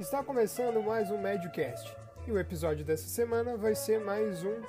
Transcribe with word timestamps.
Está 0.00 0.24
começando 0.24 0.82
mais 0.82 1.10
um 1.10 1.18
Mediocast 1.18 1.94
e 2.26 2.32
o 2.32 2.38
episódio 2.38 2.84
dessa 2.84 3.06
semana 3.08 3.56
vai 3.58 3.74
ser 3.74 4.00
mais 4.00 4.42
um 4.42 4.62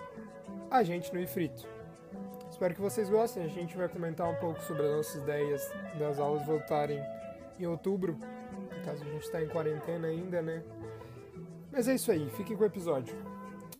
Agente 0.69 1.13
no 1.13 1.19
Ifrito. 1.19 1.65
Espero 2.51 2.75
que 2.75 2.81
vocês 2.81 3.09
gostem. 3.09 3.43
A 3.43 3.47
gente 3.47 3.75
vai 3.75 3.87
comentar 3.87 4.29
um 4.29 4.35
pouco 4.35 4.61
sobre 4.61 4.85
as 4.85 4.91
nossas 4.91 5.23
ideias 5.23 5.61
das 5.97 6.19
aulas 6.19 6.45
voltarem 6.45 6.99
em 7.57 7.65
outubro, 7.65 8.17
caso 8.83 9.01
a 9.03 9.07
gente 9.07 9.23
está 9.23 9.41
em 9.41 9.47
quarentena 9.47 10.07
ainda, 10.07 10.41
né? 10.41 10.61
Mas 11.71 11.87
é 11.87 11.95
isso 11.95 12.11
aí, 12.11 12.29
fiquem 12.31 12.55
com 12.55 12.63
o 12.63 12.67
episódio. 12.67 13.15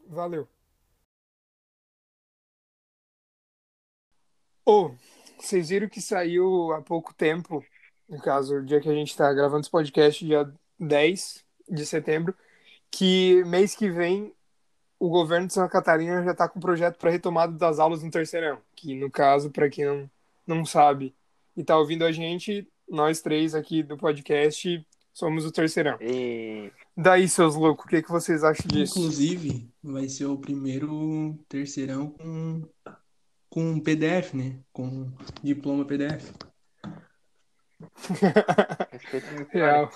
Valeu! 0.08 0.48
Oh, 4.66 4.96
vocês 5.38 5.70
viram 5.70 5.90
que 5.90 6.02
saiu 6.02 6.72
há 6.72 6.82
pouco 6.82 7.14
tempo, 7.14 7.64
no 8.08 8.22
caso, 8.22 8.58
o 8.58 8.66
dia 8.66 8.80
que 8.80 8.90
a 8.90 8.94
gente 8.94 9.10
está 9.10 9.32
gravando 9.34 9.62
esse 9.62 9.70
podcast, 9.70 10.26
dia 10.26 10.52
10 10.88 11.44
de 11.70 11.86
setembro, 11.86 12.36
que 12.92 13.44
mês 13.46 13.76
que 13.76 13.90
vem 13.90 14.34
o 15.00 15.10
governo 15.10 15.48
de 15.48 15.54
Santa 15.54 15.70
Catarina 15.70 16.24
já 16.24 16.32
está 16.32 16.48
com 16.48 16.60
um 16.60 16.62
projeto 16.62 16.98
para 16.98 17.12
retomada 17.12 17.52
das 17.54 17.78
aulas 17.78 18.02
no 18.02 18.10
terceirão, 18.10 18.60
que 18.76 18.96
no 18.96 19.12
caso, 19.12 19.52
para 19.52 19.70
quem 19.70 19.86
não, 19.86 20.10
não 20.48 20.66
sabe 20.66 21.14
e 21.58 21.62
está 21.62 21.78
ouvindo 21.78 22.06
a 22.06 22.12
gente, 22.12 22.68
nós 22.88 23.22
três 23.22 23.54
aqui 23.54 23.84
do 23.84 23.98
podcast 23.98 24.86
somos 25.14 25.46
o 25.46 25.52
terceirão. 25.52 25.98
E... 26.02 26.72
Daí, 26.96 27.28
seus 27.28 27.56
loucos, 27.56 27.86
o 27.86 27.88
que, 27.88 28.02
que 28.02 28.10
vocês 28.10 28.44
acham 28.44 28.66
disso? 28.68 28.98
Inclusive, 28.98 29.70
vai 29.84 30.08
ser 30.08 30.26
o 30.26 30.38
primeiro 30.38 31.38
terceirão 31.50 32.10
com, 32.10 32.62
com 33.50 33.80
PDF, 33.80 34.34
né? 34.34 34.60
Com 34.72 35.12
diploma 35.44 35.86
PDF. 35.86 36.32
Real. 39.52 39.92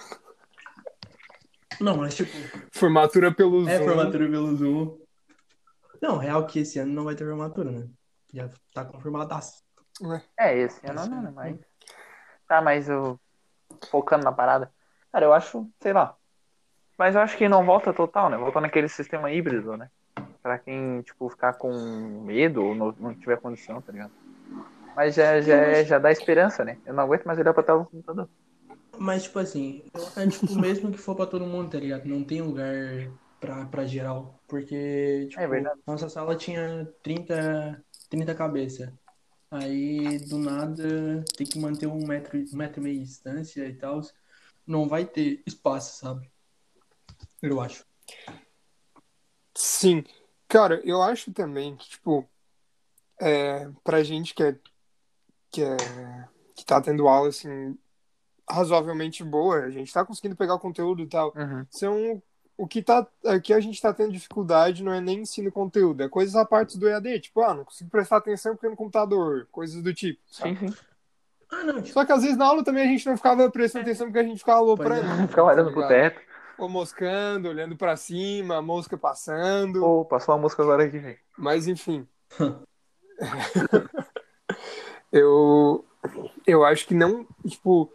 Não, 1.80 1.98
mas 1.98 2.16
tipo. 2.16 2.32
Formatura 2.72 3.34
pelo 3.34 3.68
É 3.68 3.78
Zoom. 3.78 3.86
formatura 3.86 4.30
pelo 4.30 4.56
Zoom. 4.56 4.98
Não, 6.02 6.18
real 6.18 6.46
que 6.46 6.60
esse 6.60 6.80
ano 6.80 6.94
não 6.94 7.04
vai 7.04 7.16
ter 7.16 7.26
formatura, 7.26 7.72
né? 7.72 7.88
Já 8.34 8.50
tá 8.74 8.86
confirmadaço. 8.86 9.64
É, 10.40 10.58
esse 10.58 10.86
ano 10.88 11.06
não, 11.08 11.22
né? 11.22 11.32
Mas. 11.34 11.58
Tá, 12.48 12.62
mas 12.62 12.90
eu. 12.90 13.20
Focando 13.92 14.24
na 14.24 14.32
parada. 14.32 14.72
Cara, 15.12 15.26
eu 15.26 15.34
acho, 15.34 15.70
sei 15.82 15.94
lá. 15.94 16.16
Mas 16.98 17.16
eu 17.16 17.22
acho 17.22 17.38
que 17.38 17.48
não 17.50 17.66
volta 17.66 17.94
total, 17.94 18.30
né? 18.30 18.38
Volta 18.38 18.60
naquele 18.62 18.88
sistema 18.88 19.32
híbrido, 19.32 19.78
né? 19.78 19.90
Pra 20.42 20.58
quem, 20.58 21.02
tipo, 21.02 21.30
ficar 21.30 21.54
com 21.54 21.72
medo 22.24 22.64
ou 22.64 22.74
não, 22.76 22.96
não 23.00 23.14
tiver 23.14 23.38
condição, 23.40 23.82
tá 23.82 23.92
ligado? 23.92 24.12
Mas 24.96 25.14
já, 25.14 25.40
já, 25.42 25.84
já 25.84 26.00
dá 26.00 26.12
esperança, 26.12 26.66
né? 26.66 26.78
Eu 26.86 26.94
não 26.94 27.04
aguento 27.04 27.26
mais 27.26 27.38
olhar 27.38 27.54
pra 27.54 27.62
tela 27.62 27.80
do 27.80 27.86
computador. 27.90 28.28
Mas, 29.00 29.24
tipo 29.24 29.40
assim, 29.40 29.84
é 30.16 30.28
tipo, 30.28 30.56
mesmo 30.56 30.92
que 30.92 30.98
for 30.98 31.16
pra 31.16 31.26
todo 31.26 31.46
mundo, 31.46 31.72
tá 31.72 31.80
ligado? 31.80 32.06
Não 32.06 32.24
tem 32.24 32.42
lugar 32.42 33.12
pra, 33.40 33.66
pra 33.66 33.86
geral. 33.86 34.40
Porque, 34.48 35.28
tipo, 35.30 35.42
É 35.42 35.64
nossa 35.86 36.10
sala 36.10 36.36
tinha 36.36 36.88
30, 37.04 37.84
30 38.10 38.36
cabeças. 38.36 38.92
Aí, 39.50 40.20
do 40.28 40.38
nada, 40.38 41.24
tem 41.38 41.48
que 41.48 41.60
manter 41.60 41.88
um 41.88 42.06
metro, 42.06 42.38
um 42.38 42.58
metro 42.58 42.82
e 42.82 42.84
meio 42.84 43.00
de 43.00 43.06
distância 43.06 43.66
e 43.66 43.74
tal. 43.74 44.02
Não 44.66 44.88
vai 44.88 45.06
ter 45.06 45.42
espaço, 45.46 46.00
sabe? 46.00 46.30
Eu 47.42 47.62
acho. 47.62 47.86
Sim. 49.56 50.04
Cara, 50.48 50.82
eu 50.84 51.02
acho 51.02 51.32
também 51.32 51.76
que, 51.76 51.90
tipo, 51.90 52.28
é, 53.20 53.70
pra 53.84 54.04
gente 54.04 54.34
que 54.34 54.44
é, 54.44 54.60
que 55.52 55.64
é 55.64 55.78
que 56.56 56.66
tá 56.66 56.82
tendo 56.82 57.08
aula, 57.08 57.30
assim, 57.30 57.78
razoavelmente 58.50 59.24
boa, 59.24 59.58
a 59.58 59.70
gente 59.70 59.92
tá 59.94 60.06
conseguindo 60.06 60.36
pegar 60.36 60.56
o 60.56 60.60
conteúdo 60.60 61.02
e 61.02 61.08
tal, 61.08 61.34
Uhum. 61.36 61.66
são 61.70 62.22
o 62.58 62.68
que 62.68 62.82
tá 62.82 63.06
aqui 63.26 63.54
a 63.54 63.60
gente 63.60 63.80
tá 63.80 63.94
tendo 63.94 64.12
dificuldade 64.12 64.84
não 64.84 64.92
é 64.92 65.00
nem 65.00 65.20
ensino 65.20 65.52
conteúdo, 65.52 66.02
é 66.02 66.10
coisas 66.10 66.36
à 66.36 66.44
parte 66.44 66.78
do 66.78 66.88
EAD, 66.88 67.20
tipo, 67.20 67.42
ah, 67.42 67.54
não 67.54 67.64
consigo 67.64 67.90
prestar 67.90 68.18
atenção 68.18 68.56
porque 68.56 68.68
no 68.70 68.76
computador, 68.76 69.48
coisas 69.52 69.82
do 69.84 69.94
tipo, 69.94 70.20
sabe? 70.26 70.58
Sim, 70.58 70.68
sim. 70.70 70.76
Ah, 71.50 71.64
não, 71.64 71.76
tipo, 71.82 71.94
Só 71.94 72.04
que 72.04 72.12
às 72.12 72.24
vezes 72.24 72.38
na 72.38 72.46
aula 72.46 72.64
também 72.64 72.84
a 72.84 72.88
gente 72.88 73.06
não 73.06 73.16
ficava 73.16 73.50
prestando 73.50 73.84
atenção 73.84 74.08
porque 74.08 74.20
a 74.20 74.24
gente 74.24 74.40
ficava 74.40 74.60
aloprando. 74.60 75.24
É. 75.24 75.28
Ficar 75.28 75.44
olhando 75.44 75.72
pro 75.72 75.82
tá 75.82 75.88
teto. 75.88 76.20
Ou 76.58 76.68
moscando, 76.68 77.48
olhando 77.48 77.78
pra 77.78 77.96
cima, 77.96 78.58
a 78.58 78.62
mosca 78.62 78.98
passando. 78.98 79.80
Pô, 79.80 80.04
passou 80.04 80.36
uma 80.36 80.42
música 80.42 80.64
agora 80.64 80.84
aqui, 80.84 80.98
velho. 80.98 81.18
Mas 81.38 81.68
enfim. 81.68 82.08
eu 85.12 85.86
eu 86.46 86.66
acho 86.66 86.88
que 86.88 86.94
não, 86.94 87.26
tipo, 87.48 87.92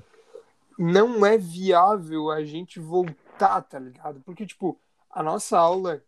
não 0.79 1.25
é 1.25 1.39
viável 1.39 2.31
a 2.31 2.45
gente 2.45 2.81
voltar, 2.81 3.61
tá 3.63 3.79
ligado? 3.79 4.21
Porque 4.21 4.47
tipo, 4.47 4.79
a 5.11 5.23
nossa 5.23 5.59
aula 5.59 6.03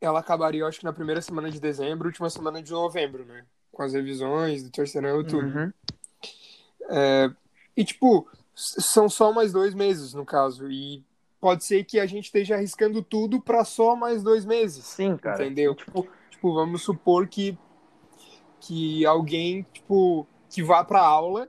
ela 0.00 0.20
acabaria, 0.20 0.60
eu 0.60 0.66
acho 0.66 0.78
que 0.78 0.84
na 0.84 0.92
primeira 0.92 1.20
semana 1.20 1.50
de 1.50 1.60
dezembro, 1.60 2.08
última 2.08 2.30
semana 2.30 2.62
de 2.62 2.70
novembro, 2.70 3.24
né? 3.24 3.44
Com 3.72 3.82
as 3.82 3.92
revisões 3.92 4.62
do 4.62 4.70
terceirão 4.70 5.20
e 5.20 5.26
tudo. 5.26 5.46
Uhum. 5.46 5.72
E, 7.76 7.84
tipo, 7.84 8.28
são 8.54 9.08
só 9.08 9.32
mais 9.32 9.52
dois 9.52 9.74
meses, 9.74 10.14
no 10.14 10.24
caso. 10.24 10.70
E 10.70 11.04
pode 11.40 11.64
ser 11.64 11.84
que 11.84 11.98
a 11.98 12.06
gente 12.06 12.26
esteja 12.26 12.54
arriscando 12.54 13.02
tudo 13.02 13.40
pra 13.40 13.64
só 13.64 13.96
mais 13.96 14.22
dois 14.22 14.44
meses. 14.44 14.84
Sim, 14.84 15.16
cara. 15.16 15.44
Entendeu? 15.44 15.74
Tipo, 15.74 16.08
Tipo, 16.38 16.54
vamos 16.54 16.82
supor 16.82 17.26
que, 17.26 17.58
que 18.60 19.04
alguém, 19.04 19.66
tipo, 19.72 20.24
que 20.48 20.62
vá 20.62 20.84
pra 20.84 21.00
aula, 21.00 21.48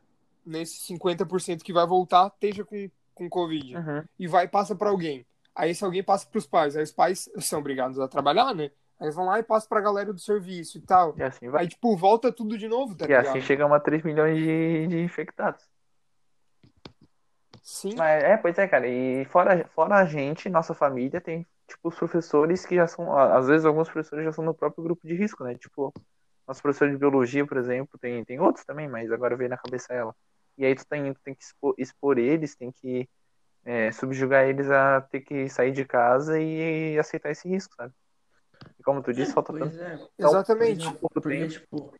nesse 0.50 0.80
50% 0.94 1.62
que 1.64 1.72
vai 1.74 1.86
voltar, 1.86 2.28
esteja 2.28 2.66
com, 2.66 2.90
com 3.14 3.30
Covid. 3.30 3.76
uhum. 3.78 4.04
E 4.18 4.28
vai 4.28 4.46
e 4.46 4.48
passa 4.48 4.76
pra 4.76 4.90
alguém. 4.90 5.26
Aí 5.56 5.72
esse 5.72 5.84
alguém 5.84 6.04
passa 6.04 6.28
pros 6.28 6.48
pais. 6.48 6.76
Aí 6.76 6.84
os 6.84 6.92
pais 6.92 7.30
são 7.40 7.60
obrigados 7.60 8.00
a 8.00 8.08
trabalhar, 8.08 8.54
né? 8.54 8.72
Aí 9.00 9.12
vão 9.12 9.26
lá 9.26 9.40
e 9.40 9.44
passam 9.44 9.70
pra 9.70 9.80
galera 9.82 10.12
do 10.12 10.20
serviço 10.20 10.78
e 10.78 10.82
tal. 10.82 11.16
E 11.18 11.24
assim 11.24 11.50
vai. 11.50 11.62
Aí, 11.64 11.68
tipo, 11.70 11.96
volta 11.96 12.32
tudo 12.32 12.58
de 12.58 12.68
novo, 12.68 12.96
tá 12.96 13.06
E 13.06 13.08
ligado? 13.08 13.28
assim 13.28 13.42
chegamos 13.42 13.76
a 13.76 13.80
3 13.80 14.04
milhões 14.04 14.38
de, 14.38 14.88
de 14.88 15.00
infectados. 15.02 15.64
Sim. 17.62 17.96
Mas, 17.96 18.24
é, 18.24 18.36
pois 18.38 18.58
é, 18.58 18.68
cara. 18.68 18.88
E 18.88 19.26
fora, 19.26 19.66
fora 19.74 19.96
a 19.98 20.06
gente, 20.06 20.50
nossa 20.50 20.74
família, 20.74 21.22
tem, 21.22 21.46
tipo, 21.68 21.88
os 21.90 21.96
professores 21.96 22.66
que 22.66 22.76
já 22.76 22.88
são. 22.88 23.16
Às 23.18 23.48
vezes, 23.48 23.66
alguns 23.66 23.88
professores 23.90 24.26
já 24.26 24.32
são 24.32 24.44
no 24.44 24.54
próprio 24.54 24.84
grupo 24.84 25.08
de 25.08 25.14
risco, 25.14 25.44
né? 25.44 25.56
Tipo, 25.56 25.94
nosso 26.48 26.62
professor 26.62 26.90
de 26.90 26.98
biologia, 26.98 27.46
por 27.46 27.58
exemplo, 27.58 27.98
tem, 28.00 28.26
tem 28.26 28.40
outros 28.40 28.66
também, 28.66 28.88
mas 28.88 29.12
agora 29.12 29.38
veio 29.38 29.50
na 29.50 29.58
cabeça 29.58 29.94
ela. 29.94 30.16
E 30.59 30.66
aí 30.66 30.75
tu 30.75 30.86
tem, 30.86 31.14
tu 31.14 31.22
tem 31.24 31.34
que 31.34 31.44
expor, 31.44 31.74
expor 31.78 32.18
eles, 32.18 32.56
tem 32.56 32.72
que 32.72 33.09
é, 33.64 33.92
subjugar 33.92 34.47
eles 34.47 34.70
a 34.70 35.02
ter 35.02 35.22
que 35.22 35.47
sair 35.47 35.72
de 35.72 35.86
casa 35.86 36.40
e, 36.40 37.00
aceitar 37.00 37.31
esse 37.31 37.47
risco, 37.47 37.74
sabe? 37.75 37.94
E 38.78 38.84
como 38.84 39.02
tu 39.02 39.14
disse, 39.14 39.34
falta 39.34 39.53
pois 39.53 39.75
tanto. 39.75 39.81
é. 39.81 40.08
Exatamente. 40.18 40.75
Por 40.75 40.81
exemplo, 40.84 41.00
pouco 41.00 41.22
Porque, 41.22 41.38
tempo. 41.38 41.50
tipo, 41.50 41.94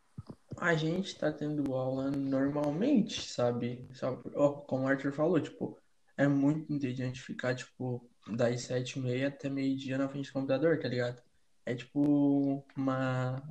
a 0.58 0.74
gente 0.74 1.18
tá 1.18 1.32
tendo 1.32 1.74
aula 1.74 2.10
normalmente, 2.10 3.28
sabe? 3.30 3.88
Ó, 4.34 4.52
Como 4.52 4.84
o 4.84 4.88
Arthur 4.88 5.12
falou, 5.12 5.40
tipo, 5.40 5.78
é 6.16 6.28
muito 6.28 6.70
entediante 6.70 7.22
ficar, 7.22 7.54
tipo, 7.54 8.06
das 8.26 8.62
sete 8.62 8.98
e 8.98 9.02
meia 9.02 9.28
até 9.28 9.48
meio-dia 9.48 9.96
na 9.96 10.08
frente 10.08 10.28
do 10.28 10.32
computador, 10.34 10.78
tá 10.78 10.88
ligado? 10.88 11.22
É 11.64 11.74
tipo 11.74 12.64
uma. 12.76 13.42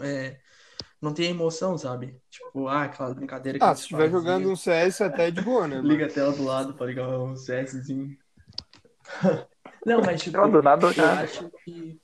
É... 0.00 0.38
Não 1.02 1.12
tem 1.12 1.30
emoção, 1.30 1.76
sabe? 1.76 2.16
Tipo, 2.30 2.68
ah, 2.68 2.84
aquela 2.84 3.12
brincadeira 3.12 3.58
que 3.58 3.64
Ah, 3.64 3.74
se 3.74 3.82
estiver 3.82 4.08
jogando 4.08 4.48
um 4.48 4.54
CS 4.54 5.02
até 5.02 5.26
é 5.26 5.30
de 5.32 5.40
boa, 5.42 5.66
né? 5.66 5.80
Liga 5.82 6.06
a 6.06 6.08
tela 6.08 6.32
do 6.32 6.44
lado 6.44 6.74
pra 6.74 6.86
ligar 6.86 7.08
um 7.18 7.34
CSzinho. 7.34 8.16
Não, 9.84 10.00
mas 10.00 10.22
tipo, 10.22 10.36
Não, 10.36 10.48
do 10.48 10.62
nada, 10.62 10.86
eu 10.96 11.04
acho 11.04 11.50
que, 11.64 12.00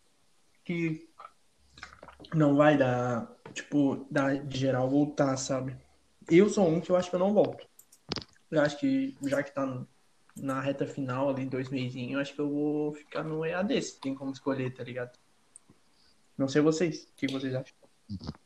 que 0.65 1.09
não 2.35 2.57
vai 2.57 2.77
dar, 2.77 3.33
tipo, 3.55 4.05
dar 4.11 4.37
de 4.37 4.59
geral 4.59 4.91
voltar, 4.91 5.37
sabe? 5.37 5.77
Eu 6.29 6.49
sou 6.49 6.67
um 6.69 6.81
que 6.81 6.91
eu 6.91 6.97
acho 6.97 7.09
que 7.09 7.15
eu 7.15 7.21
não 7.21 7.33
volto. 7.33 7.65
Eu 8.51 8.61
acho 8.61 8.79
que, 8.79 9.17
já 9.23 9.45
que 9.45 9.53
tá 9.55 9.65
no- 9.65 9.89
na 10.37 10.61
reta 10.61 10.87
final 10.89 11.31
ali, 11.31 11.47
dois 11.47 11.69
meizinhos, 11.69 12.15
eu 12.15 12.21
acho 12.21 12.35
que 12.35 12.41
eu 12.41 12.51
vou 12.51 12.95
ficar 12.95 13.23
no 13.23 13.45
EAD, 13.47 13.81
se 13.81 14.01
tem 14.01 14.13
como 14.15 14.33
escolher, 14.33 14.75
tá 14.75 14.83
ligado? 14.83 15.17
Não 16.37 16.49
sei 16.49 16.61
vocês, 16.61 17.05
o 17.05 17.09
que 17.17 17.29
vocês 17.29 17.55
acham? 17.55 17.78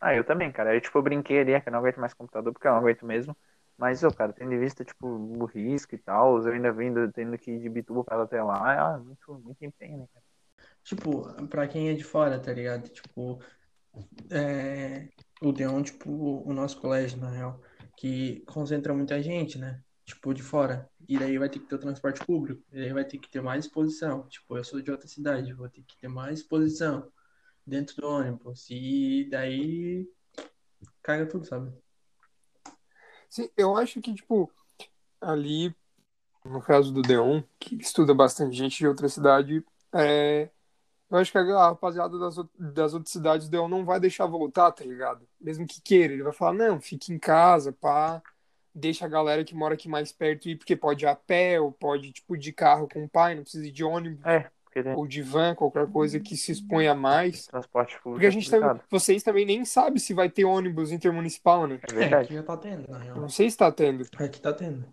Ah, 0.00 0.14
eu 0.14 0.24
também, 0.24 0.50
cara. 0.50 0.74
Eu, 0.74 0.80
tipo, 0.80 0.98
eu 0.98 1.02
brinquei 1.02 1.40
ali, 1.40 1.52
é 1.52 1.60
que 1.60 1.68
eu 1.68 1.72
não 1.72 1.78
aguento 1.78 2.00
mais 2.00 2.14
computador, 2.14 2.52
porque 2.52 2.66
eu 2.66 2.72
não 2.72 2.78
aguento 2.78 3.06
mesmo. 3.06 3.36
Mas, 3.76 4.02
ô, 4.04 4.10
cara, 4.10 4.32
tendo 4.32 4.52
em 4.52 4.58
vista, 4.58 4.84
tipo, 4.84 5.06
o 5.06 5.44
risco 5.46 5.94
e 5.94 5.98
tal, 5.98 6.38
eu 6.44 6.52
ainda 6.52 6.72
vindo, 6.72 7.10
tendo 7.12 7.36
que 7.38 7.50
ir 7.52 7.60
de 7.60 7.68
bituba 7.68 8.04
pra 8.04 8.22
até 8.22 8.42
lá, 8.42 8.94
ah, 8.94 8.98
muito, 8.98 9.34
muito 9.40 9.64
empenho, 9.64 9.98
né, 9.98 10.06
cara? 10.12 10.24
Tipo, 10.84 11.46
pra 11.48 11.66
quem 11.68 11.88
é 11.90 11.94
de 11.94 12.04
fora, 12.04 12.38
tá 12.40 12.52
ligado? 12.52 12.88
Tipo, 12.88 13.40
é, 14.30 15.08
o 15.40 15.52
Deon, 15.52 15.82
tipo, 15.82 16.10
o 16.10 16.52
nosso 16.52 16.80
colégio, 16.80 17.18
na 17.18 17.30
real, 17.30 17.60
que 17.96 18.40
concentra 18.46 18.94
muita 18.94 19.22
gente, 19.22 19.58
né? 19.58 19.82
Tipo, 20.04 20.34
de 20.34 20.42
fora. 20.42 20.88
E 21.08 21.18
daí 21.18 21.38
vai 21.38 21.48
ter 21.48 21.60
que 21.60 21.66
ter 21.66 21.74
o 21.76 21.78
transporte 21.78 22.24
público. 22.24 22.62
E 22.72 22.80
daí 22.80 22.92
vai 22.92 23.04
ter 23.04 23.18
que 23.18 23.30
ter 23.30 23.40
mais 23.40 23.64
exposição. 23.64 24.26
Tipo, 24.28 24.56
eu 24.56 24.64
sou 24.64 24.80
de 24.82 24.90
outra 24.90 25.08
cidade, 25.08 25.52
vou 25.54 25.68
ter 25.68 25.82
que 25.82 25.96
ter 25.96 26.08
mais 26.08 26.40
exposição 26.40 27.10
dentro 27.66 27.96
do 27.96 28.08
ônibus. 28.08 28.68
E 28.70 29.28
daí 29.30 30.08
caga 31.02 31.26
tudo, 31.26 31.44
sabe? 31.44 31.72
Sim, 33.28 33.48
eu 33.56 33.76
acho 33.76 34.00
que, 34.00 34.14
tipo, 34.14 34.50
ali 35.20 35.74
no 36.44 36.60
caso 36.60 36.92
do 36.92 37.02
Deon, 37.02 37.42
que 37.58 37.76
estuda 37.76 38.14
bastante 38.14 38.56
gente 38.56 38.78
de 38.78 38.86
outra 38.86 39.08
cidade, 39.08 39.64
é, 39.94 40.50
eu 41.10 41.18
acho 41.18 41.30
que 41.30 41.38
a 41.38 41.66
rapaziada 41.68 42.18
das, 42.18 42.36
das 42.58 42.94
outras 42.94 43.12
cidades, 43.12 43.46
o 43.46 43.50
Deon 43.50 43.68
não 43.68 43.84
vai 43.84 44.00
deixar 44.00 44.26
voltar, 44.26 44.72
tá 44.72 44.84
ligado? 44.84 45.26
Mesmo 45.40 45.66
que 45.66 45.80
queira, 45.80 46.12
ele 46.12 46.22
vai 46.22 46.32
falar, 46.32 46.54
não, 46.54 46.80
fique 46.80 47.12
em 47.12 47.18
casa, 47.18 47.72
pá, 47.72 48.22
deixa 48.74 49.04
a 49.04 49.08
galera 49.08 49.44
que 49.44 49.54
mora 49.54 49.74
aqui 49.74 49.88
mais 49.88 50.12
perto 50.12 50.48
ir, 50.48 50.56
porque 50.56 50.74
pode 50.74 51.04
ir 51.04 51.08
a 51.08 51.14
pé, 51.14 51.60
ou 51.60 51.70
pode, 51.70 52.12
tipo, 52.12 52.36
de 52.36 52.52
carro 52.52 52.88
com 52.88 53.04
o 53.04 53.08
pai, 53.08 53.34
não 53.34 53.42
precisa 53.42 53.66
ir 53.66 53.72
de 53.72 53.84
ônibus. 53.84 54.24
É, 54.24 54.50
tem 54.80 54.94
Ou 54.94 55.06
de 55.08 55.20
van, 55.22 55.56
qualquer 55.56 55.90
coisa 55.90 56.20
que 56.20 56.36
se 56.36 56.52
exponha 56.52 56.94
mais. 56.94 57.46
transporte 57.46 57.94
público. 57.96 58.12
Porque 58.12 58.26
a 58.26 58.30
gente 58.30 58.46
é 58.46 58.50
também, 58.50 58.68
complicado. 58.68 58.88
vocês 58.90 59.22
também 59.24 59.44
nem 59.44 59.64
sabem 59.64 59.98
se 59.98 60.14
vai 60.14 60.30
ter 60.30 60.44
ônibus 60.44 60.92
intermunicipal, 60.92 61.66
né? 61.66 61.80
É 61.82 61.92
É, 61.92 61.94
verdade. 61.98 62.24
aqui 62.26 62.34
já 62.34 62.42
tá 62.44 62.56
tendo, 62.56 62.88
na 62.88 62.98
real. 62.98 63.16
Não 63.16 63.28
sei 63.28 63.50
se 63.50 63.56
tá 63.56 63.72
tendo. 63.72 64.06
Aqui 64.16 64.40
tá 64.40 64.52
tendo. 64.52 64.84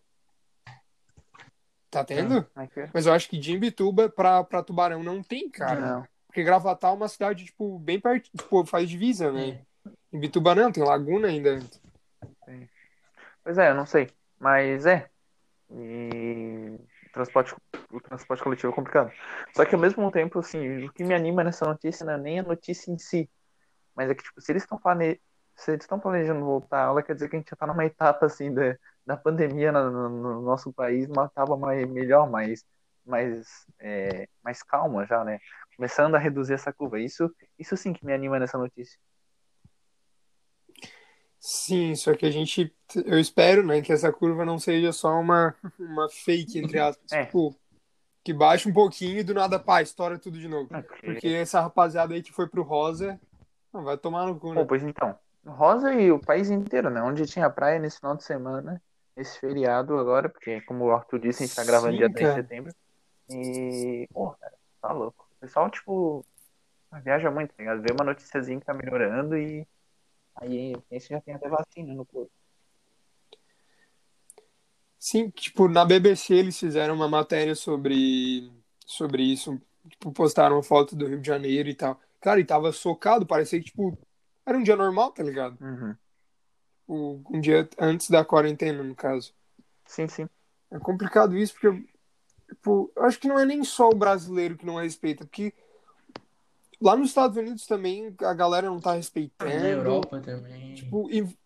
Tá 1.92 2.04
tendo? 2.04 2.46
Aqui. 2.56 2.88
Mas 2.94 3.06
eu 3.06 3.14
acho 3.14 3.30
que 3.30 3.38
de 3.38 3.54
Imbituba 3.54 4.10
pra, 4.10 4.44
pra 4.44 4.64
Tubarão 4.64 5.04
não 5.04 5.22
tem, 5.24 5.50
cara. 5.50 5.80
Não. 5.80 6.08
Porque 6.28 6.44
Gravatar 6.44 6.92
é 6.92 6.94
uma 6.94 7.08
cidade, 7.08 7.46
tipo, 7.46 7.80
bem 7.80 8.00
perto, 8.00 8.30
tipo, 8.36 8.66
faz 8.66 8.88
divisa, 8.90 9.32
né? 9.32 9.62
Imbituba 10.14 10.54
não, 10.54 10.72
tem 10.72 10.84
Laguna 10.84 11.28
ainda. 11.28 11.60
Pois 13.44 13.58
é, 13.58 13.72
eu 13.72 13.76
não 13.76 13.86
sei. 13.86 14.10
Mas 14.40 14.86
é. 14.86 15.10
E 15.72 16.29
o 16.29 16.29
transporte, 17.12 17.56
o 17.92 18.02
transporte 18.02 18.44
coletivo 18.44 18.72
é 18.72 18.76
complicado. 18.76 19.12
Só 19.56 19.66
que 19.66 19.76
ao 19.76 19.82
mesmo 19.82 20.10
tempo, 20.12 20.40
assim, 20.40 20.86
o 20.86 20.94
que 20.94 21.04
me 21.04 21.14
anima 21.16 21.44
nessa 21.44 21.66
notícia 21.66 22.06
não 22.06 22.14
é 22.14 22.18
nem 22.18 22.40
a 22.40 22.44
notícia 22.44 22.92
em 22.92 22.98
si. 22.98 23.30
Mas 23.96 24.10
é 24.10 24.16
que, 24.16 24.24
tipo, 24.24 24.42
se 24.42 24.52
eles 24.52 24.64
estão 24.64 24.78
plane... 24.80 25.20
se 25.56 25.72
eles 25.72 25.84
estão 25.84 26.00
planejando 26.00 26.46
voltar 26.46 26.86
aula, 26.86 27.04
quer 27.04 27.14
dizer 27.16 27.30
que 27.30 27.36
a 27.36 27.40
gente 27.40 27.50
já 27.50 27.56
tá 27.58 27.68
numa 27.68 27.86
etapa, 27.86 28.26
assim, 28.26 28.54
da, 28.54 28.76
da 29.06 29.18
pandemia 29.18 29.72
no- 29.72 30.10
no 30.10 30.42
nosso 30.42 30.72
país, 30.74 31.08
uma 31.08 31.26
etapa 31.26 31.58
mais, 31.58 31.88
melhor, 31.90 32.30
mais, 32.30 32.64
mais, 33.06 33.48
é, 33.80 34.28
mais 34.44 34.64
calma 34.64 35.06
já, 35.06 35.24
né? 35.24 35.40
Começando 35.76 36.16
a 36.16 36.20
reduzir 36.20 36.54
essa 36.54 36.74
curva. 36.74 37.00
Isso, 37.00 37.34
isso 37.58 37.76
sim 37.78 37.94
que 37.94 38.06
me 38.06 38.14
anima 38.14 38.40
nessa 38.40 38.58
notícia. 38.58 39.00
Sim, 41.40 41.96
só 41.96 42.14
que 42.14 42.26
a 42.26 42.32
gente, 42.32 42.74
eu 43.06 43.18
espero, 43.18 43.66
né, 43.66 43.82
que 43.82 43.94
essa 43.94 44.12
curva 44.12 44.44
não 44.44 44.60
seja 44.60 44.92
só 44.92 45.20
uma, 45.20 45.56
uma 45.80 46.10
fake, 46.10 46.60
entre 46.60 46.78
aspas. 46.80 47.12
É. 47.12 47.26
Tipo, 47.26 47.56
que 48.24 48.34
baixe 48.34 48.68
um 48.68 48.74
pouquinho 48.74 49.20
e 49.20 49.24
do 49.24 49.34
nada, 49.34 49.58
pá, 49.58 49.82
estoura 49.82 50.20
tudo 50.20 50.38
de 50.38 50.48
novo. 50.48 50.70
Porque 51.02 51.28
essa 51.28 51.62
rapaziada 51.62 52.14
aí 52.14 52.22
que 52.22 52.34
foi 52.34 52.48
pro 52.48 52.62
Rosa, 52.62 53.20
não, 53.74 53.84
vai 53.84 53.98
tomar 53.98 54.28
no 54.28 54.38
cu, 54.38 54.54
né? 54.54 54.66
pois 54.66 54.84
então, 54.84 55.18
Rosa 55.46 55.94
e 55.94 56.12
o 56.12 56.20
país 56.20 56.50
inteiro, 56.50 56.90
né? 56.90 57.02
Onde 57.02 57.26
tinha 57.26 57.50
praia 57.50 57.80
nesse 57.80 58.00
final 58.00 58.18
de 58.18 58.24
semana, 58.24 58.82
esse 59.16 59.40
feriado 59.40 59.98
agora, 59.98 60.28
porque 60.28 60.62
como 60.62 60.86
o 60.86 60.92
Arthur 60.92 61.20
disse, 61.20 61.44
a 61.44 61.46
gente 61.46 61.56
tá 61.56 61.64
gravando 61.64 61.94
Sim, 61.94 61.98
dia 61.98 62.12
3 62.12 62.30
de 62.30 62.36
setembro. 62.36 62.74
E, 63.30 64.08
pô, 64.12 64.32
cara, 64.32 64.54
tá 64.82 64.92
louco. 64.92 65.28
O 65.38 65.40
pessoal, 65.40 65.70
tipo, 65.70 66.26
viaja 67.04 67.32
muito, 67.32 67.54
tá 67.54 67.56
ligado? 67.60 67.82
Vê 67.82 67.94
uma 67.94 68.04
noticiazinha 68.04 68.60
que 68.60 68.66
tá 68.66 68.74
melhorando 68.74 69.38
e 69.38 69.66
aí 70.42 70.76
esse 70.90 71.10
já 71.10 71.22
tem 71.22 71.34
até 71.34 71.48
vacina 71.48 71.94
no 71.94 72.06
corpo. 72.06 72.32
Sim, 74.98 75.30
tipo, 75.30 75.70
na 75.70 75.86
BBC 75.86 76.34
eles 76.34 76.60
fizeram 76.60 76.94
uma 76.94 77.08
matéria 77.08 77.56
sobre, 77.56 78.52
sobre 78.86 79.24
isso. 79.24 79.60
Tipo, 79.90 80.12
postaram 80.12 80.58
uma 80.58 80.64
foto 80.64 80.96
do 80.96 81.08
Rio 81.08 81.22
de 81.22 81.28
Janeiro 81.28 81.70
e 81.70 81.74
tal. 81.74 82.00
Cara, 82.20 82.40
e 82.40 82.46
tava 82.46 82.72
socado, 82.72 83.26
parecia 83.26 83.60
que, 83.60 83.66
tipo, 83.66 83.98
era 84.46 84.58
um 84.58 84.64
dia 84.64 84.76
normal, 84.76 85.12
tá 85.12 85.24
ligado? 85.24 85.58
Uhum. 85.62 85.96
O, 86.86 87.22
um 87.32 87.40
dia 87.40 87.70
antes 87.80 88.10
da 88.10 88.26
quarentena, 88.26 88.84
no 88.84 88.94
caso. 88.94 89.34
Sim, 89.86 90.08
sim. 90.08 90.28
É 90.70 90.78
complicado 90.78 91.38
isso, 91.38 91.54
porque, 91.54 91.86
tipo, 92.50 92.92
eu 92.96 93.04
acho 93.06 93.20
que 93.20 93.28
não 93.28 93.40
é 93.40 93.46
nem 93.46 93.64
só 93.64 93.90
o 93.90 93.96
brasileiro 93.96 94.58
que 94.58 94.66
não 94.66 94.76
respeita, 94.76 95.26
porque 95.26 95.54
lá 96.82 96.96
nos 96.96 97.10
Estados 97.10 97.38
Unidos 97.38 97.66
também 97.66 98.16
a 98.22 98.34
galera 98.34 98.68
não 98.68 98.80
tá 98.80 98.94
respeitando. 98.94 99.52
Na 99.54 99.68
Europa 99.70 100.20
também. 100.22 100.74
Tipo, 100.76 101.10
e- 101.12 101.38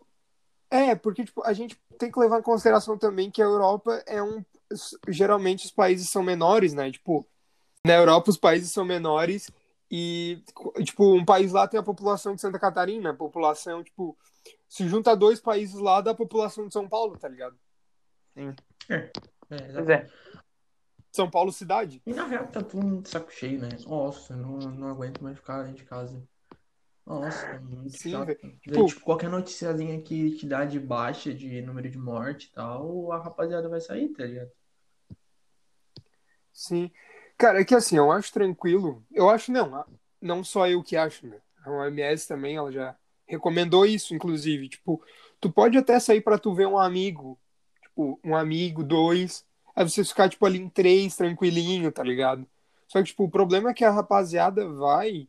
é, 0.69 0.95
porque 0.95 1.23
tipo, 1.23 1.43
a 1.43 1.53
gente 1.53 1.79
tem 1.97 2.11
que 2.11 2.19
levar 2.19 2.39
em 2.39 2.43
consideração 2.43 2.97
também 2.97 3.29
que 3.29 3.41
a 3.41 3.45
Europa 3.45 4.03
é 4.05 4.21
um. 4.21 4.43
Geralmente 5.07 5.65
os 5.65 5.71
países 5.71 6.09
são 6.09 6.23
menores, 6.23 6.73
né? 6.73 6.91
Tipo, 6.91 7.27
na 7.85 7.93
Europa 7.93 8.31
os 8.31 8.37
países 8.37 8.71
são 8.71 8.83
menores 8.83 9.51
e, 9.91 10.41
tipo, 10.83 11.13
um 11.13 11.23
país 11.23 11.51
lá 11.51 11.67
tem 11.67 11.79
a 11.79 11.83
população 11.83 12.33
de 12.33 12.41
Santa 12.41 12.57
Catarina, 12.57 13.11
a 13.11 13.13
população, 13.13 13.83
tipo, 13.83 14.17
se 14.67 14.87
junta 14.87 15.15
dois 15.15 15.39
países 15.39 15.75
lá 15.75 16.01
da 16.01 16.15
população 16.15 16.67
de 16.67 16.73
São 16.73 16.89
Paulo, 16.89 17.15
tá 17.17 17.27
ligado? 17.27 17.55
É, 18.35 19.11
Pois 19.49 19.89
é. 19.89 20.09
São 21.13 21.29
Paulo 21.29 21.51
cidade. 21.51 22.01
E 22.07 22.11
na 22.11 22.25
real 22.25 22.47
tá 22.47 22.63
todo 22.63 22.83
mundo 22.83 23.03
de 23.03 23.09
saco 23.09 23.31
cheio, 23.31 23.61
né? 23.61 23.69
Nossa, 23.85 24.35
não, 24.35 24.57
não 24.57 24.87
aguento 24.87 25.23
mais 25.23 25.37
ficar 25.37 25.61
dentro 25.61 25.77
de 25.77 25.85
casa. 25.85 26.21
Nossa, 27.05 27.45
é 27.45 27.59
muito 27.59 27.95
Sim, 27.95 28.11
chato. 28.11 28.35
Tipo- 28.61 28.85
tipo, 28.87 29.01
qualquer 29.01 29.29
noticiazinha 29.29 30.01
que 30.01 30.31
te 30.31 30.47
dá 30.47 30.65
de 30.65 30.79
baixa 30.79 31.31
de 31.31 31.61
número 31.61 31.87
de 31.87 31.99
morte 31.99 32.47
e 32.47 32.51
tal, 32.51 33.11
a 33.11 33.21
rapaziada 33.21 33.69
vai 33.69 33.79
sair, 33.79 34.09
tá 34.09 34.25
ligado? 34.25 34.49
Sim. 36.51 36.89
Cara, 37.37 37.61
é 37.61 37.65
que 37.65 37.75
assim, 37.75 37.97
eu 37.97 38.11
acho 38.11 38.33
tranquilo. 38.33 39.05
Eu 39.11 39.29
acho, 39.29 39.51
não, 39.51 39.85
não 40.19 40.43
só 40.43 40.67
eu 40.67 40.81
que 40.81 40.95
acho, 40.95 41.27
né? 41.27 41.39
A 41.63 41.69
OMS 41.71 42.27
também, 42.27 42.55
ela 42.55 42.71
já 42.71 42.95
recomendou 43.27 43.85
isso, 43.85 44.15
inclusive. 44.15 44.69
Tipo, 44.69 45.03
tu 45.39 45.51
pode 45.51 45.77
até 45.77 45.99
sair 45.99 46.21
pra 46.21 46.39
tu 46.39 46.55
ver 46.55 46.67
um 46.67 46.77
amigo, 46.77 47.37
tipo, 47.81 48.19
um 48.23 48.35
amigo, 48.35 48.83
dois, 48.83 49.45
aí 49.75 49.89
você 49.89 50.03
ficar, 50.03 50.29
tipo, 50.29 50.45
ali 50.45 50.59
em 50.59 50.69
três, 50.69 51.15
tranquilinho, 51.15 51.91
tá 51.91 52.03
ligado? 52.03 52.45
Só 52.87 52.99
que, 52.99 53.05
tipo, 53.05 53.23
o 53.23 53.29
problema 53.29 53.71
é 53.71 53.73
que 53.73 53.83
a 53.83 53.91
rapaziada 53.91 54.67
vai, 54.69 55.27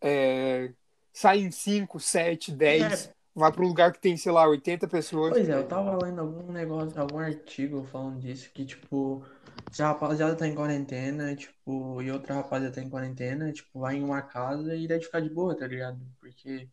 é, 0.00 0.72
sai 1.12 1.38
em 1.40 1.50
cinco, 1.50 2.00
sete, 2.00 2.50
dez, 2.50 3.08
É. 3.08 3.12
vai 3.34 3.52
pra 3.52 3.64
um 3.64 3.68
lugar 3.68 3.92
que 3.92 4.00
tem, 4.00 4.16
sei 4.16 4.32
lá, 4.32 4.46
80 4.48 4.88
pessoas. 4.88 5.32
Pois 5.32 5.48
é, 5.48 5.54
eu 5.54 5.66
tava 5.68 5.96
lendo 6.04 6.20
algum 6.20 6.50
negócio, 6.52 7.00
algum 7.00 7.18
artigo 7.18 7.84
falando 7.84 8.18
disso, 8.20 8.50
que, 8.52 8.64
tipo, 8.64 9.24
se 9.70 9.82
a 9.82 9.88
rapaziada 9.88 10.34
tá 10.34 10.46
em 10.46 10.54
quarentena, 10.54 11.34
tipo, 11.36 12.02
e 12.02 12.10
outra 12.10 12.34
rapaziada 12.34 12.74
tá 12.74 12.82
em 12.82 12.90
quarentena, 12.90 13.52
tipo, 13.52 13.78
vai 13.80 13.96
em 13.96 14.02
uma 14.02 14.22
casa 14.22 14.74
e 14.74 14.88
deve 14.88 15.04
ficar 15.04 15.20
de 15.20 15.30
boa, 15.30 15.56
tá 15.56 15.66
ligado? 15.66 16.00
Porque, 16.18 16.68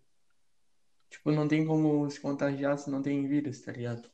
tipo, 1.10 1.32
não 1.32 1.48
tem 1.48 1.66
como 1.66 2.10
se 2.10 2.20
contagiar 2.20 2.78
se 2.78 2.90
não 2.90 3.02
tem 3.02 3.28
vírus, 3.28 3.62
tá 3.62 3.72
ligado? 3.72 4.10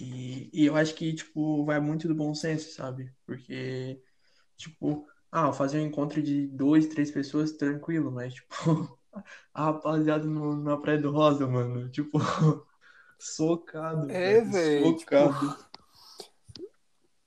E, 0.00 0.48
e 0.52 0.66
eu 0.66 0.76
acho 0.76 0.94
que, 0.94 1.12
tipo, 1.12 1.64
vai 1.64 1.80
muito 1.80 2.06
do 2.06 2.14
bom 2.14 2.32
senso, 2.32 2.72
sabe? 2.72 3.12
Porque, 3.26 4.00
tipo, 4.56 5.04
ah, 5.30 5.48
eu 5.48 5.52
fazer 5.52 5.80
um 5.80 5.86
encontro 5.86 6.22
de 6.22 6.46
dois, 6.46 6.86
três 6.86 7.10
pessoas, 7.10 7.52
tranquilo, 7.52 8.12
mas, 8.12 8.34
tipo, 8.34 8.54
a 9.52 9.64
rapaziada 9.64 10.24
no, 10.24 10.56
na 10.56 10.76
Praia 10.76 11.00
do 11.00 11.10
Rosa, 11.10 11.48
mano, 11.48 11.90
tipo, 11.90 12.18
socado, 13.18 14.08
É, 14.10 14.40
velho, 14.40 14.52
velho, 14.52 14.96
tipo, 14.96 15.10
socado. 15.10 15.56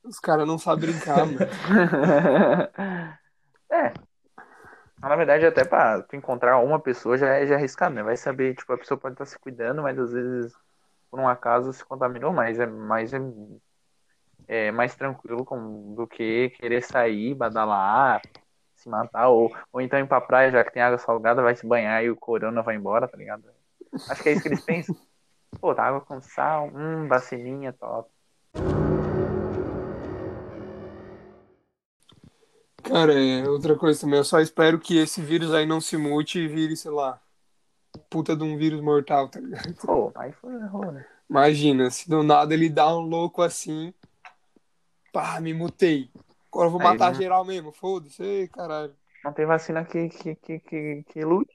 Os 0.06 0.20
caras 0.20 0.48
não 0.48 0.58
sabem 0.58 0.92
brincar, 0.92 1.26
mano. 1.26 1.40
é. 3.70 3.92
Na 5.02 5.16
verdade, 5.16 5.46
até 5.46 5.66
pra 5.66 6.02
tu 6.04 6.16
encontrar 6.16 6.58
uma 6.60 6.80
pessoa 6.80 7.18
já 7.18 7.36
é, 7.36 7.46
já 7.46 7.56
é 7.56 7.58
arriscado, 7.58 7.96
né? 7.96 8.02
Vai 8.02 8.16
saber, 8.16 8.56
tipo, 8.56 8.72
a 8.72 8.78
pessoa 8.78 8.98
pode 8.98 9.16
estar 9.16 9.26
se 9.26 9.38
cuidando, 9.38 9.82
mas 9.82 10.00
às 10.00 10.14
vezes, 10.14 10.54
por 11.12 11.20
um 11.20 11.28
acaso, 11.28 11.74
se 11.74 11.84
contaminou, 11.84 12.32
mas 12.32 12.58
é 12.58 12.66
mais, 12.66 13.14
é, 13.14 13.20
é 14.48 14.72
mais 14.72 14.96
tranquilo 14.96 15.44
com, 15.44 15.94
do 15.94 16.08
que 16.08 16.52
querer 16.52 16.82
sair, 16.82 17.36
badalar, 17.36 18.22
se 18.74 18.88
matar, 18.88 19.28
ou, 19.28 19.54
ou 19.74 19.82
então 19.82 20.00
ir 20.00 20.08
pra 20.08 20.22
praia, 20.22 20.50
já 20.50 20.64
que 20.64 20.72
tem 20.72 20.82
água 20.82 20.98
salgada, 20.98 21.42
vai 21.42 21.54
se 21.54 21.68
banhar 21.68 22.02
e 22.02 22.10
o 22.10 22.16
corona 22.16 22.64
vai 22.64 22.76
embora, 22.78 23.10
tá 23.10 23.18
ligado? 23.18 23.44
Acho 24.10 24.24
que 24.24 24.30
é 24.30 24.32
isso 24.32 24.42
que 24.42 24.48
eles 24.48 24.64
pensam. 24.64 24.96
Pô, 25.60 25.76
tá 25.76 25.84
água 25.84 26.00
com 26.00 26.22
sal, 26.22 26.72
hum, 26.74 27.10
vacininha, 27.10 27.74
top. 27.74 28.10
Cara, 32.82 33.14
é 33.14 33.48
outra 33.48 33.78
coisa 33.78 34.00
também, 34.00 34.18
eu 34.18 34.24
só 34.24 34.40
espero 34.40 34.80
que 34.80 34.98
esse 34.98 35.22
vírus 35.22 35.54
aí 35.54 35.66
não 35.66 35.82
se 35.82 35.98
mute 35.98 36.40
e 36.40 36.48
vire, 36.48 36.76
sei 36.76 36.92
lá, 36.92 37.22
puta 38.12 38.36
de 38.36 38.44
um 38.44 38.58
vírus 38.58 38.82
mortal, 38.82 39.30
tá 39.30 39.40
ligado? 39.40 39.74
Pô, 39.82 40.12
aí 40.16 40.32
foi 40.34 40.54
errou, 40.54 40.92
né? 40.92 41.06
Imagina, 41.30 41.90
se 41.90 42.10
do 42.10 42.22
nada 42.22 42.54
ele 42.54 42.70
dá 42.70 42.94
um 42.94 43.00
louco 43.00 43.42
assim, 43.42 43.94
pá, 45.14 45.40
me 45.40 45.54
mutei. 45.54 46.10
Agora 46.52 46.68
eu 46.68 46.72
vou 46.72 46.82
Aí 46.82 46.88
matar 46.92 47.14
não- 47.14 47.20
geral 47.20 47.46
mesmo, 47.46 47.72
foda-se, 47.72 48.50
caralho. 48.54 48.94
Não 49.24 49.32
tem 49.34 49.46
vacina 49.46 49.86
que, 49.86 50.10
que, 50.10 50.36
que, 50.36 50.60
que, 50.60 51.04
que 51.04 51.24
lute. 51.26 51.54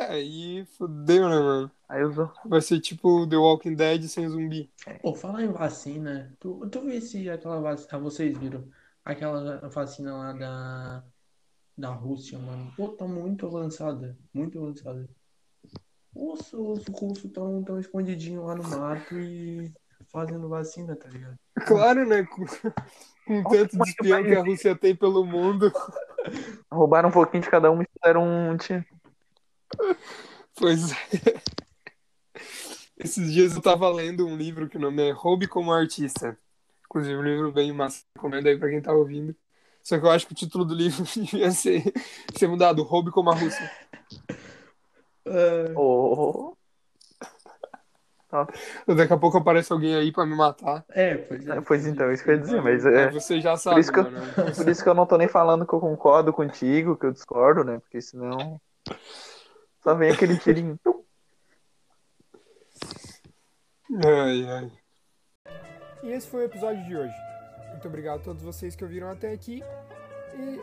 É, 0.00 0.04
aí 0.04 0.64
fodeu, 0.78 1.28
né, 1.28 1.38
mano? 1.38 1.70
Aí 1.88 2.02
usou. 2.04 2.32
Vai 2.46 2.60
ser 2.60 2.80
tipo 2.80 3.26
The 3.28 3.36
Walking 3.36 3.74
Dead 3.74 4.02
sem 4.04 4.28
zumbi. 4.28 4.70
Pô, 5.02 5.14
falar 5.14 5.42
em 5.42 5.52
vacina, 5.52 6.34
tu, 6.40 6.68
tu 6.70 6.80
viu 6.82 7.00
se 7.02 7.28
aquela 7.28 7.60
vacina, 7.60 7.88
ah, 7.92 7.98
vocês 7.98 8.36
viram, 8.38 8.66
aquela 9.04 9.68
vacina 9.68 10.16
lá 10.16 10.32
da, 10.32 11.04
da 11.76 11.90
Rússia, 11.90 12.38
mano, 12.38 12.72
pô, 12.76 12.88
tá 12.90 13.06
muito 13.06 13.46
avançada, 13.46 14.16
muito 14.32 14.58
avançada. 14.58 15.08
Nossa, 16.14 16.56
os 16.56 16.84
russos 16.88 17.30
tão, 17.32 17.62
tão 17.62 17.78
escondidinhos 17.78 18.44
lá 18.44 18.54
no 18.54 18.68
mato 18.68 19.18
e 19.18 19.72
fazendo 20.12 20.48
vacina, 20.48 20.96
tá 20.96 21.08
ligado? 21.08 21.38
Claro, 21.66 22.06
né? 22.06 22.24
Com, 22.24 22.44
com 23.26 23.42
tanto 23.50 23.78
de 23.78 23.88
espião 23.90 24.22
que 24.22 24.34
a 24.34 24.42
Rússia 24.42 24.74
tem 24.76 24.94
pelo 24.94 25.24
mundo. 25.24 25.72
Roubaram 26.70 27.08
um 27.08 27.12
pouquinho 27.12 27.42
de 27.42 27.50
cada 27.50 27.70
um 27.70 27.82
e 27.82 27.86
fizeram 27.86 28.24
um 28.24 28.56
time. 28.56 28.84
Pois 30.56 30.92
é. 30.92 31.40
Esses 32.98 33.32
dias 33.32 33.54
eu 33.54 33.62
tava 33.62 33.88
lendo 33.88 34.26
um 34.26 34.36
livro 34.36 34.68
que 34.68 34.76
o 34.76 34.80
nome 34.80 35.08
é 35.08 35.12
Roube 35.12 35.46
como 35.46 35.72
Artista. 35.72 36.36
Inclusive, 36.84 37.16
um 37.16 37.22
livro 37.22 37.52
bem 37.52 37.72
massa. 37.72 38.02
Recomendo 38.14 38.46
aí 38.46 38.58
pra 38.58 38.68
quem 38.68 38.82
tá 38.82 38.92
ouvindo. 38.92 39.34
Só 39.82 39.98
que 39.98 40.04
eu 40.04 40.10
acho 40.10 40.26
que 40.26 40.32
o 40.32 40.36
título 40.36 40.64
do 40.64 40.74
livro 40.74 41.04
devia 41.14 41.50
ser, 41.50 41.92
ser 42.36 42.48
mudado: 42.48 42.82
Roube 42.82 43.10
como 43.10 43.30
a 43.30 43.34
Rússia. 43.34 43.70
Oh, 45.76 46.54
Daqui 48.86 49.12
a 49.12 49.16
pouco 49.18 49.38
aparece 49.38 49.72
alguém 49.72 49.94
aí 49.96 50.12
pra 50.12 50.24
me 50.24 50.36
matar. 50.36 50.84
é, 50.90 51.16
pois 51.16 51.48
é. 51.48 51.60
pois 51.60 51.86
então, 51.86 52.12
isso 52.12 52.22
que 52.22 52.30
eu 52.30 52.34
ia 52.36 52.40
dizer, 52.40 52.62
mas 52.62 52.86
é. 52.86 53.10
Você 53.10 53.40
já 53.40 53.56
sabe, 53.56 53.80
isso 53.80 53.92
que 53.92 53.98
eu- 53.98 54.04
mano. 54.10 54.54
Por 54.56 54.68
isso 54.68 54.82
que 54.84 54.88
eu 54.88 54.94
não 54.94 55.04
tô 55.06 55.16
nem 55.16 55.26
falando 55.26 55.66
que 55.66 55.72
eu 55.74 55.80
concordo 55.80 56.32
contigo, 56.32 56.96
que 56.96 57.06
eu 57.06 57.12
discordo, 57.12 57.64
né? 57.64 57.80
Porque 57.80 58.00
senão. 58.00 58.60
Só 59.82 59.94
vem 59.94 60.10
aquele 60.12 60.38
tirinho. 60.38 60.78
Ai, 64.04 64.46
ai. 64.48 64.72
E 66.04 66.12
esse 66.12 66.28
foi 66.28 66.42
o 66.42 66.44
episódio 66.44 66.84
de 66.84 66.96
hoje. 66.96 67.14
Muito 67.70 67.88
obrigado 67.88 68.20
a 68.20 68.22
todos 68.22 68.42
vocês 68.42 68.76
que 68.76 68.84
ouviram 68.84 69.10
até 69.10 69.32
aqui. 69.32 69.62
E 70.34 70.60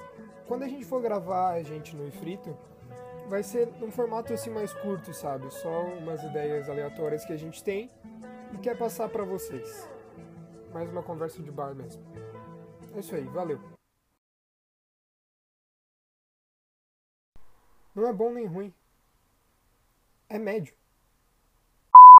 quando 0.47 0.63
a 0.63 0.67
gente 0.67 0.85
for 0.85 1.01
gravar 1.01 1.49
a 1.53 1.63
gente 1.63 1.95
no 1.95 2.07
Ifrito, 2.07 2.57
vai 3.27 3.43
ser 3.43 3.67
num 3.79 3.91
formato 3.91 4.33
assim 4.33 4.49
mais 4.49 4.73
curto, 4.73 5.13
sabe? 5.13 5.51
Só 5.51 5.83
umas 5.83 6.23
ideias 6.23 6.69
aleatórias 6.69 7.25
que 7.25 7.33
a 7.33 7.37
gente 7.37 7.63
tem 7.63 7.89
e 8.53 8.57
quer 8.57 8.77
passar 8.77 9.09
pra 9.09 9.23
vocês. 9.23 9.89
Mais 10.73 10.89
uma 10.89 11.03
conversa 11.03 11.41
de 11.41 11.51
bar 11.51 11.75
mesmo. 11.75 12.03
É 12.95 12.99
isso 12.99 13.15
aí, 13.15 13.25
valeu. 13.25 13.59
Não 17.93 18.07
é 18.07 18.13
bom 18.13 18.31
nem 18.31 18.45
ruim. 18.45 18.73
É 20.29 20.37
médio. 20.37 20.75